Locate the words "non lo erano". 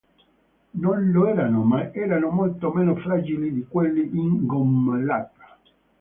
0.81-1.61